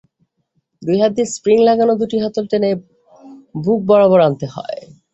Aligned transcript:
দুই 0.81 0.97
হাত 1.01 1.11
দিয়ে 1.15 1.31
স্প্রিং 1.35 1.57
লাগানো 1.67 1.93
দুটি 2.01 2.17
হাতল 2.23 2.45
টেনে 2.51 2.69
বুকবরাবর 3.63 4.19
আনতে 4.27 4.45
হয়। 4.55 4.79